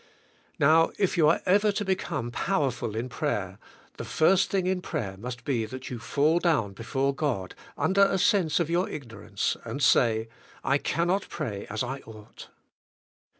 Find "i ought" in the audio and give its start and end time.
11.83-12.47